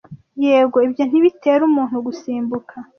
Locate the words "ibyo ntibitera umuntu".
0.87-1.95